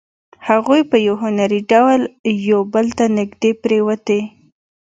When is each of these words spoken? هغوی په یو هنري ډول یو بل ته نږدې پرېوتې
هغوی 0.47 0.81
په 0.91 0.97
یو 1.07 1.15
هنري 1.23 1.61
ډول 1.71 2.01
یو 2.49 2.61
بل 2.73 2.87
ته 2.97 3.05
نږدې 3.17 3.51
پرېوتې 3.61 4.19